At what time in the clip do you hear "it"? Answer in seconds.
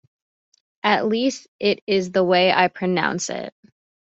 1.59-1.83, 3.29-3.53